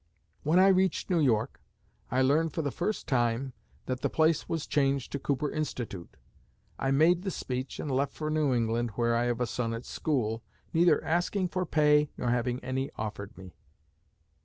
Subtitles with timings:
[0.41, 1.61] When I reached New York,
[2.09, 3.53] I learned for the first time
[3.85, 6.17] that the place was changed to Cooper Institute.
[6.79, 9.85] I made the speech, and left for New England, where I have a son at
[9.85, 10.41] school,
[10.73, 13.53] neither asking for pay nor having any offered me.